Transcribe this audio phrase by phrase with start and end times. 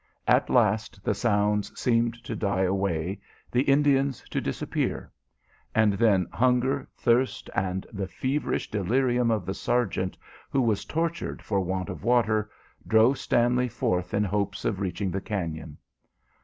[0.27, 3.19] At last the sounds seemed to die away,
[3.51, 5.11] the Indians to disappear,
[5.75, 10.17] and then hunger, thirst, and the feverish delirium of the sergeant,
[10.49, 12.49] who was tortured for want of water,
[12.87, 15.77] drove Stanley forth in hopes of reaching the cañon.